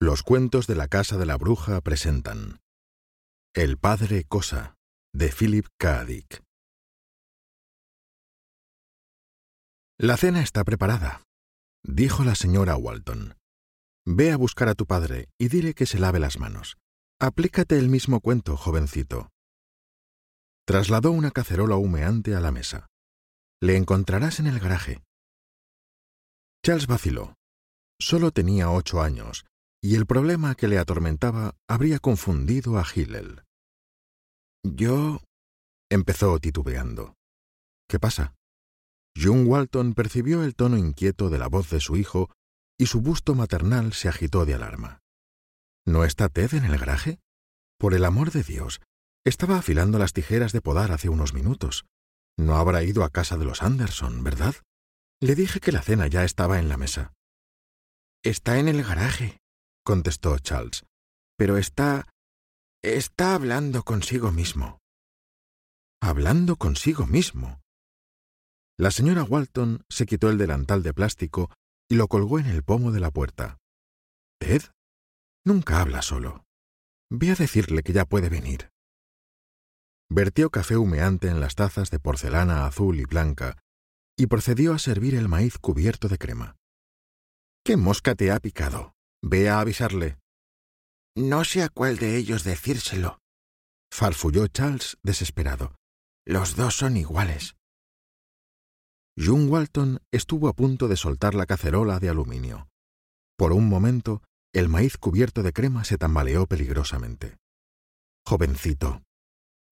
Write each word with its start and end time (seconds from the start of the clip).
Los 0.00 0.22
cuentos 0.22 0.68
de 0.68 0.76
la 0.76 0.86
Casa 0.86 1.16
de 1.16 1.26
la 1.26 1.36
Bruja 1.36 1.80
presentan 1.80 2.60
El 3.52 3.78
Padre 3.78 4.22
Cosa, 4.22 4.76
de 5.12 5.32
Philip 5.32 5.66
K. 5.76 6.06
La 9.98 10.16
cena 10.16 10.40
está 10.40 10.62
preparada, 10.62 11.24
dijo 11.82 12.22
la 12.22 12.36
señora 12.36 12.76
Walton. 12.76 13.34
Ve 14.06 14.30
a 14.30 14.36
buscar 14.36 14.68
a 14.68 14.76
tu 14.76 14.86
padre 14.86 15.30
y 15.36 15.48
dile 15.48 15.74
que 15.74 15.84
se 15.84 15.98
lave 15.98 16.20
las 16.20 16.38
manos. 16.38 16.76
Aplícate 17.20 17.76
el 17.76 17.88
mismo 17.88 18.20
cuento, 18.20 18.56
jovencito. 18.56 19.30
Trasladó 20.64 21.10
una 21.10 21.32
cacerola 21.32 21.74
humeante 21.74 22.36
a 22.36 22.40
la 22.40 22.52
mesa. 22.52 22.86
Le 23.60 23.76
encontrarás 23.76 24.38
en 24.38 24.46
el 24.46 24.60
garaje. 24.60 25.02
Charles 26.64 26.86
vaciló. 26.86 27.34
Solo 28.00 28.30
tenía 28.30 28.70
ocho 28.70 29.02
años, 29.02 29.44
y 29.82 29.94
el 29.94 30.06
problema 30.06 30.54
que 30.54 30.68
le 30.68 30.78
atormentaba 30.78 31.54
habría 31.68 31.98
confundido 31.98 32.78
a 32.78 32.84
Hillel. 32.84 33.42
Yo... 34.64 35.22
empezó 35.90 36.38
titubeando. 36.38 37.14
¿Qué 37.88 37.98
pasa? 37.98 38.34
John 39.16 39.46
Walton 39.46 39.94
percibió 39.94 40.44
el 40.44 40.54
tono 40.54 40.76
inquieto 40.76 41.30
de 41.30 41.38
la 41.38 41.48
voz 41.48 41.70
de 41.70 41.80
su 41.80 41.96
hijo 41.96 42.30
y 42.78 42.86
su 42.86 43.00
busto 43.00 43.34
maternal 43.34 43.92
se 43.92 44.08
agitó 44.08 44.44
de 44.44 44.54
alarma. 44.54 45.00
¿No 45.86 46.04
está 46.04 46.28
Ted 46.28 46.54
en 46.54 46.64
el 46.64 46.78
garaje? 46.78 47.18
Por 47.78 47.94
el 47.94 48.04
amor 48.04 48.30
de 48.30 48.42
Dios, 48.42 48.80
estaba 49.24 49.58
afilando 49.58 49.98
las 49.98 50.12
tijeras 50.12 50.52
de 50.52 50.60
podar 50.60 50.92
hace 50.92 51.08
unos 51.08 51.32
minutos. 51.32 51.86
No 52.36 52.56
habrá 52.56 52.82
ido 52.84 53.04
a 53.04 53.10
casa 53.10 53.36
de 53.36 53.44
los 53.44 53.62
Anderson, 53.62 54.22
¿verdad? 54.22 54.54
Le 55.20 55.34
dije 55.34 55.60
que 55.60 55.72
la 55.72 55.82
cena 55.82 56.06
ya 56.06 56.24
estaba 56.24 56.58
en 56.58 56.68
la 56.68 56.76
mesa. 56.76 57.12
Está 58.22 58.58
en 58.58 58.68
el 58.68 58.84
garaje, 58.84 59.38
contestó 59.88 60.38
Charles, 60.38 60.84
pero 61.38 61.56
está... 61.56 62.10
está 62.82 63.34
hablando 63.34 63.84
consigo 63.84 64.32
mismo. 64.32 64.80
Hablando 66.02 66.56
consigo 66.56 67.06
mismo. 67.06 67.62
La 68.78 68.90
señora 68.90 69.24
Walton 69.24 69.86
se 69.88 70.04
quitó 70.04 70.28
el 70.28 70.36
delantal 70.36 70.82
de 70.82 70.92
plástico 70.92 71.50
y 71.88 71.94
lo 71.94 72.06
colgó 72.06 72.38
en 72.38 72.48
el 72.48 72.62
pomo 72.62 72.92
de 72.92 73.00
la 73.00 73.10
puerta. 73.10 73.56
Ted 74.38 74.60
nunca 75.46 75.80
habla 75.80 76.02
solo. 76.02 76.44
Ve 77.10 77.30
a 77.30 77.34
decirle 77.34 77.82
que 77.82 77.94
ya 77.94 78.04
puede 78.04 78.28
venir. 78.28 78.68
Vertió 80.10 80.50
café 80.50 80.76
humeante 80.76 81.28
en 81.28 81.40
las 81.40 81.54
tazas 81.54 81.90
de 81.90 81.98
porcelana 81.98 82.66
azul 82.66 83.00
y 83.00 83.06
blanca 83.06 83.56
y 84.18 84.26
procedió 84.26 84.74
a 84.74 84.78
servir 84.78 85.14
el 85.14 85.28
maíz 85.28 85.56
cubierto 85.56 86.08
de 86.08 86.18
crema. 86.18 86.56
¿Qué 87.64 87.78
mosca 87.78 88.14
te 88.14 88.30
ha 88.30 88.38
picado? 88.38 88.97
Ve 89.22 89.48
a 89.48 89.60
avisarle. 89.60 90.18
No 91.16 91.44
sé 91.44 91.62
a 91.62 91.68
cuál 91.68 91.96
de 91.96 92.16
ellos 92.16 92.44
decírselo, 92.44 93.18
farfulló 93.92 94.46
Charles 94.46 94.98
desesperado. 95.02 95.74
Los 96.24 96.54
dos 96.54 96.76
son 96.76 96.96
iguales. 96.96 97.56
June 99.16 99.46
Walton 99.46 99.98
estuvo 100.12 100.48
a 100.48 100.52
punto 100.52 100.86
de 100.86 100.96
soltar 100.96 101.34
la 101.34 101.46
cacerola 101.46 101.98
de 101.98 102.08
aluminio. 102.08 102.68
Por 103.36 103.52
un 103.52 103.68
momento, 103.68 104.22
el 104.54 104.68
maíz 104.68 104.96
cubierto 104.96 105.42
de 105.42 105.52
crema 105.52 105.84
se 105.84 105.98
tambaleó 105.98 106.46
peligrosamente. 106.46 107.36
Jovencito. 108.24 109.02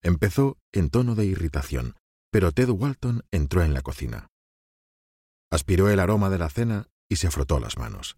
Empezó 0.03 0.59
en 0.73 0.91
tono 0.91 1.15
de 1.15 1.27
irritación, 1.27 1.95
pero 2.33 2.51
Ted 2.51 2.71
Walton 2.71 3.23
entró 3.31 3.63
en 3.63 3.75
la 3.75 3.83
cocina. 3.83 4.27
Aspiró 5.51 5.89
el 5.91 6.01
aroma 6.01 6.29
de 6.31 6.39
la 6.39 6.51
cena 6.51 6.89
y 7.09 7.17
se 7.17 7.31
frotó 7.31 7.61
las 7.61 7.79
manos. 7.79 8.17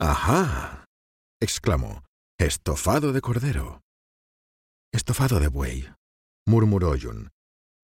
¡Ajá! 0.00 0.84
exclamó. 1.40 2.04
Estofado 2.38 3.12
de 3.12 3.20
cordero. 3.20 3.80
Estofado 4.92 5.40
de 5.40 5.48
buey, 5.48 5.92
murmuró 6.46 6.94
June. 7.00 7.30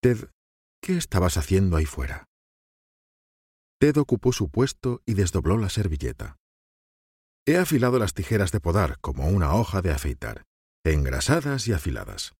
Ted, 0.00 0.30
¿qué 0.80 0.96
estabas 0.96 1.36
haciendo 1.36 1.76
ahí 1.76 1.86
fuera? 1.86 2.24
Ted 3.80 3.96
ocupó 3.96 4.32
su 4.32 4.48
puesto 4.48 5.02
y 5.04 5.14
desdobló 5.14 5.58
la 5.58 5.70
servilleta. 5.70 6.36
He 7.46 7.58
afilado 7.58 7.98
las 7.98 8.14
tijeras 8.14 8.52
de 8.52 8.60
podar 8.60 8.98
como 9.00 9.28
una 9.28 9.54
hoja 9.54 9.82
de 9.82 9.90
afeitar, 9.90 10.44
engrasadas 10.84 11.66
y 11.66 11.72
afiladas. 11.72 12.32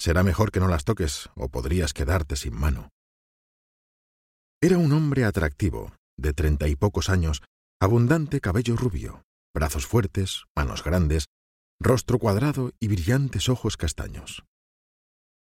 Será 0.00 0.22
mejor 0.22 0.50
que 0.50 0.60
no 0.60 0.68
las 0.68 0.84
toques 0.84 1.28
o 1.36 1.50
podrías 1.50 1.92
quedarte 1.92 2.36
sin 2.36 2.54
mano. 2.54 2.88
Era 4.62 4.78
un 4.78 4.92
hombre 4.92 5.24
atractivo, 5.24 5.92
de 6.18 6.32
treinta 6.32 6.68
y 6.68 6.74
pocos 6.74 7.10
años, 7.10 7.42
abundante 7.80 8.42
cabello 8.42 8.76
rubio, 8.76 9.24
brazos 9.54 9.86
fuertes, 9.86 10.44
manos 10.54 10.84
grandes, 10.84 11.28
rostro 11.80 12.18
cuadrado 12.18 12.72
y 12.78 12.88
brillantes 12.88 13.48
ojos 13.48 13.78
castaños. 13.78 14.44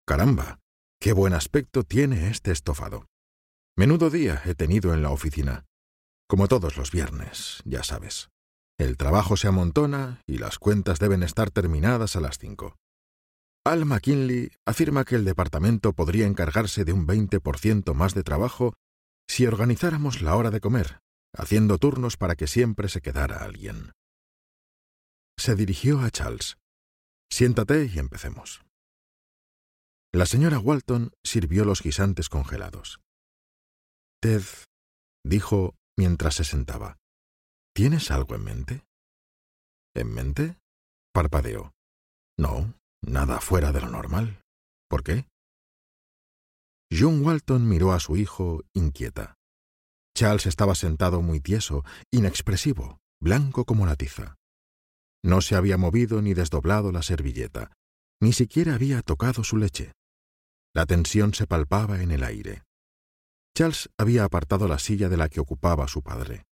Caramba, 0.06 0.58
qué 1.00 1.12
buen 1.12 1.34
aspecto 1.34 1.82
tiene 1.82 2.30
este 2.30 2.50
estofado. 2.50 3.06
Menudo 3.76 4.08
día 4.08 4.40
he 4.46 4.54
tenido 4.54 4.94
en 4.94 5.02
la 5.02 5.10
oficina. 5.10 5.66
Como 6.26 6.48
todos 6.48 6.78
los 6.78 6.90
viernes, 6.90 7.60
ya 7.66 7.82
sabes. 7.82 8.30
El 8.78 8.96
trabajo 8.96 9.36
se 9.36 9.48
amontona 9.48 10.22
y 10.26 10.38
las 10.38 10.58
cuentas 10.58 10.98
deben 10.98 11.22
estar 11.22 11.50
terminadas 11.50 12.16
a 12.16 12.20
las 12.20 12.38
cinco. 12.38 12.76
Al 13.66 13.84
McKinley 13.84 14.50
afirma 14.66 15.04
que 15.04 15.16
el 15.16 15.26
departamento 15.26 15.92
podría 15.92 16.26
encargarse 16.26 16.86
de 16.86 16.94
un 16.94 17.06
20% 17.06 17.92
más 17.92 18.14
de 18.14 18.22
trabajo 18.22 18.72
si 19.28 19.46
organizáramos 19.46 20.22
la 20.22 20.36
hora 20.36 20.50
de 20.50 20.60
comer, 20.60 21.00
haciendo 21.34 21.78
turnos 21.78 22.16
para 22.16 22.36
que 22.36 22.46
siempre 22.46 22.88
se 22.88 23.00
quedara 23.00 23.44
alguien. 23.44 23.92
Se 25.38 25.54
dirigió 25.54 26.00
a 26.00 26.10
Charles. 26.10 26.56
Siéntate 27.30 27.86
y 27.92 27.98
empecemos. 27.98 28.62
La 30.12 30.26
señora 30.26 30.60
Walton 30.60 31.12
sirvió 31.24 31.64
los 31.64 31.82
guisantes 31.82 32.28
congelados. 32.28 33.00
Ted, 34.22 34.42
dijo 35.24 35.74
mientras 35.98 36.36
se 36.36 36.44
sentaba, 36.44 36.98
¿tienes 37.74 38.10
algo 38.10 38.36
en 38.36 38.44
mente? 38.44 38.84
¿En 39.96 40.14
mente? 40.14 40.56
Parpadeó. 41.12 41.72
No, 42.38 42.74
nada 43.02 43.40
fuera 43.40 43.72
de 43.72 43.80
lo 43.80 43.88
normal. 43.88 44.40
¿Por 44.88 45.02
qué? 45.02 45.26
John 46.92 47.24
Walton 47.24 47.68
miró 47.68 47.92
a 47.92 48.00
su 48.00 48.16
hijo 48.16 48.62
inquieta. 48.72 49.34
Charles 50.16 50.46
estaba 50.46 50.74
sentado 50.74 51.22
muy 51.22 51.40
tieso, 51.40 51.84
inexpresivo, 52.12 52.98
blanco 53.20 53.64
como 53.64 53.84
la 53.84 53.96
tiza. 53.96 54.36
No 55.24 55.40
se 55.40 55.56
había 55.56 55.76
movido 55.76 56.22
ni 56.22 56.34
desdoblado 56.34 56.92
la 56.92 57.02
servilleta, 57.02 57.72
ni 58.20 58.32
siquiera 58.32 58.74
había 58.74 59.02
tocado 59.02 59.42
su 59.42 59.56
leche. 59.56 59.92
La 60.74 60.86
tensión 60.86 61.34
se 61.34 61.46
palpaba 61.46 62.02
en 62.02 62.10
el 62.10 62.22
aire. 62.22 62.62
Charles 63.56 63.90
había 63.98 64.24
apartado 64.24 64.68
la 64.68 64.78
silla 64.78 65.08
de 65.08 65.16
la 65.16 65.28
que 65.28 65.40
ocupaba 65.40 65.88
su 65.88 66.02
padre. 66.02 66.44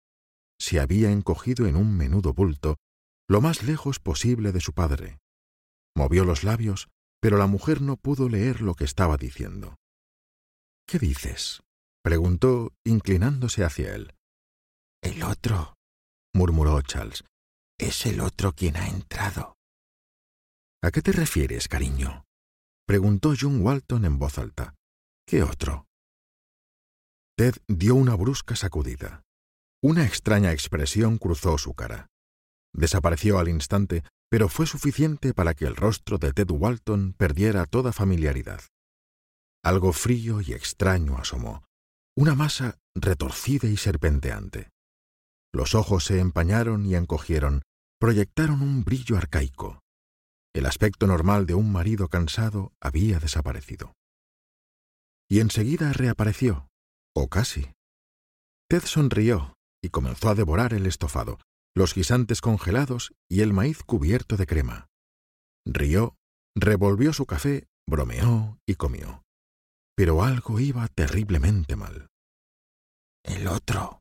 Se 0.61 0.81
había 0.81 1.11
encogido 1.11 1.67
en 1.67 1.77
un 1.77 1.97
menudo 1.97 2.33
bulto, 2.33 2.77
lo 3.29 3.41
más 3.41 3.63
lejos 3.63 3.99
posible 3.99 4.53
de 4.53 4.61
su 4.61 4.73
padre. 4.73 5.19
Movió 5.97 6.25
los 6.25 6.45
labios, 6.45 6.89
pero 7.21 7.37
la 7.39 7.47
mujer 7.47 7.81
no 7.81 7.97
pudo 7.97 8.29
leer 8.29 8.61
lo 8.61 8.75
que 8.75 8.85
estaba 8.85 9.17
diciendo. 9.17 9.77
¿Qué 10.87 10.99
dices? 10.99 11.63
Preguntó, 12.03 12.73
inclinándose 12.85 13.65
hacia 13.65 13.95
él. 13.95 14.15
El 15.03 15.23
otro, 15.23 15.75
murmuró 16.35 16.81
Charles. 16.83 17.25
Es 17.79 18.07
el 18.07 18.21
otro 18.21 18.53
quien 18.53 18.77
ha 18.77 18.89
entrado. 18.89 19.57
¿A 20.83 20.91
qué 20.91 21.03
te 21.03 21.13
refieres, 21.13 21.69
cariño? 21.69 22.25
preguntó 22.87 23.35
John 23.39 23.63
Walton 23.63 24.05
en 24.05 24.19
voz 24.19 24.39
alta. 24.39 24.75
¿Qué 25.27 25.43
otro? 25.43 25.87
Ted 27.37 27.55
dio 27.69 27.95
una 27.95 28.15
brusca 28.15 28.57
sacudida. 28.57 29.23
Una 29.83 30.05
extraña 30.05 30.53
expresión 30.53 31.19
cruzó 31.19 31.59
su 31.59 31.75
cara. 31.75 32.09
Desapareció 32.75 33.39
al 33.39 33.49
instante, 33.49 34.03
pero 34.31 34.49
fue 34.49 34.67
suficiente 34.67 35.35
para 35.35 35.55
que 35.55 35.65
el 35.65 35.77
rostro 35.77 36.19
de 36.19 36.33
Ted 36.33 36.51
Walton 36.51 37.15
perdiera 37.15 37.67
toda 37.67 37.93
familiaridad. 37.93 38.63
Algo 39.65 39.93
frío 39.93 40.41
y 40.41 40.53
extraño 40.53 41.19
asomó, 41.19 41.65
una 42.17 42.35
masa 42.35 42.79
retorcida 42.95 43.69
y 43.69 43.77
serpenteante. 43.77 44.71
Los 45.55 45.75
ojos 45.75 46.05
se 46.05 46.19
empañaron 46.19 46.85
y 46.85 46.95
encogieron, 46.95 47.63
proyectaron 47.99 48.63
un 48.63 48.85
brillo 48.85 49.17
arcaico. 49.17 49.81
El 50.55 50.67
aspecto 50.67 51.07
normal 51.07 51.47
de 51.47 51.55
un 51.55 51.73
marido 51.73 52.09
cansado 52.09 52.73
había 52.81 53.19
desaparecido. 53.19 53.95
Y 55.31 55.41
enseguida 55.41 55.93
reapareció, 55.93 56.69
o 57.15 57.29
casi. 57.29 57.73
Ted 58.69 58.83
sonrió 58.83 59.55
y 59.83 59.89
comenzó 59.89 60.29
a 60.29 60.35
devorar 60.35 60.75
el 60.75 60.87
estofado, 60.87 61.39
los 61.75 61.95
guisantes 61.95 62.43
congelados 62.43 63.15
y 63.31 63.41
el 63.41 63.55
maíz 63.55 63.83
cubierto 63.83 64.37
de 64.37 64.47
crema. 64.47 64.89
Rió, 65.67 66.17
revolvió 66.55 67.15
su 67.15 67.25
café, 67.25 67.67
bromeó 67.89 68.59
y 68.67 68.75
comió. 68.75 69.23
Pero 69.97 70.23
algo 70.23 70.61
iba 70.61 70.87
terriblemente 70.89 71.77
mal. 71.77 72.09
El 73.25 73.47
otro, 73.47 74.01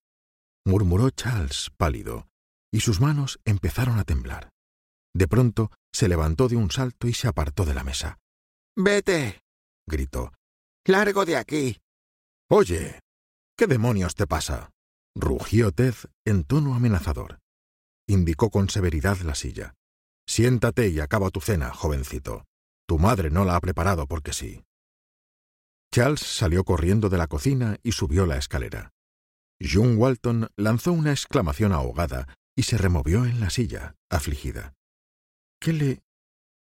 murmuró 0.66 1.10
Charles 1.10 1.70
pálido, 1.78 2.28
y 2.72 2.80
sus 2.80 3.02
manos 3.02 3.40
empezaron 3.46 4.00
a 4.00 4.04
temblar. 4.04 4.50
De 5.14 5.28
pronto 5.28 5.72
se 5.94 6.08
levantó 6.08 6.48
de 6.48 6.56
un 6.56 6.72
salto 6.72 7.08
y 7.08 7.14
se 7.14 7.28
apartó 7.28 7.66
de 7.66 7.74
la 7.74 7.84
mesa. 7.84 8.18
Vete. 8.78 9.42
gritó. 9.88 10.32
Largo 10.86 11.26
de 11.26 11.38
aquí. 11.38 11.78
Oye. 12.50 13.00
¿Qué 13.58 13.68
demonios 13.68 14.16
te 14.16 14.26
pasa? 14.26 14.72
rugió 15.16 15.72
Ted 15.72 15.94
en 16.26 16.44
tono 16.46 16.74
amenazador. 16.74 17.40
Indicó 18.08 18.50
con 18.50 18.70
severidad 18.70 19.18
la 19.20 19.36
silla. 19.36 19.76
Siéntate 20.28 20.88
y 20.88 21.00
acaba 21.00 21.30
tu 21.30 21.42
cena, 21.42 21.72
jovencito. 21.74 22.46
Tu 22.88 22.98
madre 22.98 23.30
no 23.30 23.46
la 23.46 23.56
ha 23.56 23.60
preparado 23.60 24.08
porque 24.08 24.34
sí. 24.34 24.64
Charles 25.94 26.22
salió 26.22 26.64
corriendo 26.64 27.10
de 27.10 27.18
la 27.18 27.28
cocina 27.28 27.78
y 27.84 27.92
subió 27.92 28.26
la 28.26 28.38
escalera. 28.38 28.92
June 29.60 29.96
Walton 29.96 30.48
lanzó 30.56 30.94
una 30.94 31.12
exclamación 31.12 31.74
ahogada 31.74 32.34
y 32.56 32.64
se 32.64 32.78
removió 32.78 33.26
en 33.26 33.40
la 33.40 33.50
silla, 33.50 33.96
afligida. 34.10 34.74
¿Qué 35.60 35.74
le...? 35.74 36.02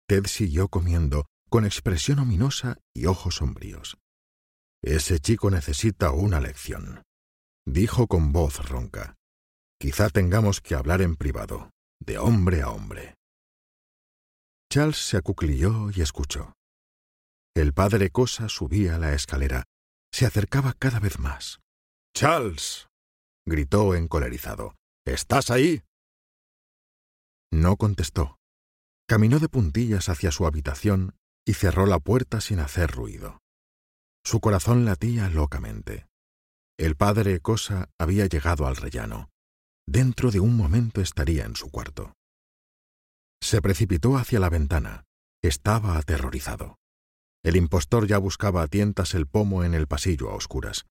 Ted 0.07 0.25
siguió 0.25 0.69
comiendo, 0.69 1.25
con 1.49 1.65
expresión 1.65 2.19
ominosa 2.19 2.77
y 2.95 3.05
ojos 3.05 3.35
sombríos. 3.35 3.97
Ese 4.81 5.19
chico 5.19 5.51
necesita 5.51 6.11
una 6.11 6.39
lección, 6.39 7.03
dijo 7.65 8.07
con 8.07 8.31
voz 8.31 8.67
ronca. 8.69 9.15
Quizá 9.79 10.09
tengamos 10.09 10.61
que 10.61 10.75
hablar 10.75 11.01
en 11.01 11.15
privado, 11.15 11.69
de 11.99 12.17
hombre 12.17 12.61
a 12.61 12.69
hombre. 12.69 13.15
Charles 14.71 14.97
se 14.97 15.17
acuclilló 15.17 15.89
y 15.91 16.01
escuchó. 16.01 16.53
El 17.55 17.73
padre 17.73 18.09
Cosa 18.09 18.49
subía 18.49 18.97
la 18.97 19.13
escalera. 19.13 19.65
Se 20.11 20.25
acercaba 20.25 20.73
cada 20.73 20.99
vez 20.99 21.19
más. 21.19 21.59
Charles. 22.13 22.87
gritó 23.45 23.95
encolerizado. 23.95 24.75
¿Estás 25.05 25.49
ahí? 25.49 25.83
No 27.51 27.77
contestó. 27.77 28.37
Caminó 29.07 29.39
de 29.39 29.49
puntillas 29.49 30.09
hacia 30.09 30.31
su 30.31 30.45
habitación 30.45 31.15
y 31.45 31.53
cerró 31.53 31.85
la 31.85 31.99
puerta 31.99 32.41
sin 32.41 32.59
hacer 32.59 32.91
ruido. 32.91 33.39
Su 34.23 34.39
corazón 34.39 34.85
latía 34.85 35.29
locamente. 35.29 36.05
El 36.77 36.95
padre 36.95 37.39
Cosa 37.39 37.89
había 37.97 38.27
llegado 38.27 38.67
al 38.67 38.75
rellano. 38.75 39.29
Dentro 39.87 40.29
de 40.29 40.39
un 40.39 40.55
momento 40.55 41.01
estaría 41.01 41.45
en 41.45 41.55
su 41.55 41.71
cuarto. 41.71 42.13
Se 43.41 43.61
precipitó 43.61 44.17
hacia 44.17 44.39
la 44.39 44.49
ventana. 44.49 45.05
Estaba 45.41 45.97
aterrorizado. 45.97 46.77
El 47.43 47.55
impostor 47.55 48.07
ya 48.07 48.17
buscaba 48.17 48.63
a 48.63 48.67
tientas 48.67 49.13
el 49.13 49.27
pomo 49.27 49.63
en 49.63 49.73
el 49.73 49.87
pasillo 49.87 50.29
a 50.29 50.35
oscuras. 50.35 50.85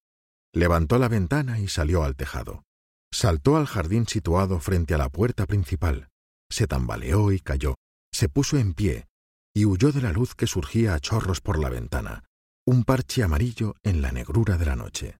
Levantó 0.54 0.98
la 0.98 1.08
ventana 1.08 1.60
y 1.60 1.68
salió 1.68 2.04
al 2.04 2.16
tejado. 2.16 2.64
Saltó 3.12 3.56
al 3.56 3.66
jardín 3.66 4.06
situado 4.06 4.60
frente 4.60 4.94
a 4.94 4.98
la 4.98 5.08
puerta 5.08 5.46
principal. 5.46 6.08
Se 6.50 6.66
tambaleó 6.66 7.32
y 7.32 7.40
cayó. 7.40 7.74
Se 8.12 8.28
puso 8.28 8.56
en 8.56 8.74
pie 8.74 9.06
y 9.54 9.64
huyó 9.64 9.92
de 9.92 10.00
la 10.00 10.12
luz 10.12 10.34
que 10.34 10.46
surgía 10.46 10.94
a 10.94 11.00
chorros 11.00 11.40
por 11.40 11.58
la 11.58 11.68
ventana, 11.68 12.22
un 12.64 12.84
parche 12.84 13.22
amarillo 13.24 13.74
en 13.82 14.02
la 14.02 14.12
negrura 14.12 14.56
de 14.56 14.66
la 14.66 14.76
noche. 14.76 15.16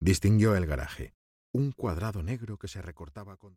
Distinguió 0.00 0.54
el 0.54 0.66
garaje, 0.66 1.14
un 1.52 1.72
cuadrado 1.72 2.22
negro 2.22 2.58
que 2.58 2.68
se 2.68 2.82
recortaba 2.82 3.36
con... 3.36 3.56